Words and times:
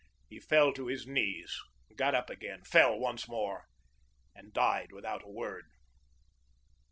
He 0.29 0.39
fell 0.39 0.73
to 0.73 0.87
his 0.87 1.05
knees, 1.05 1.55
got 1.95 2.15
up 2.15 2.31
again, 2.31 2.63
fell 2.63 2.97
once 2.97 3.27
more, 3.29 3.65
and 4.33 4.51
died 4.51 4.91
without 4.91 5.21
a 5.23 5.27
word. 5.29 5.67